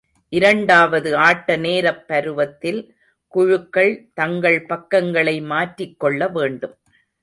[0.29, 2.95] இரண்டாவது ஆட்ட நேரப் பருவத்தில்,
[3.27, 6.77] குழுக்கள் தங்கள் பக்கங்களை மாற்றிக்கொள்ள வேண்டும்.